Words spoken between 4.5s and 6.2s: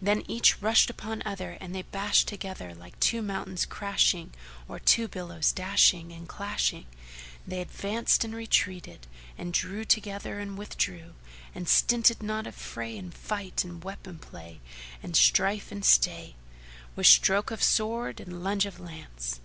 or two billows dash ing